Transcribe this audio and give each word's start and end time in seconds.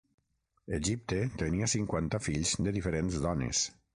Egipte 0.77 1.19
tenia 1.41 1.69
cinquanta 1.75 2.21
fills 2.29 2.57
de 2.69 2.75
diferents 2.81 3.23
dones. 3.29 3.65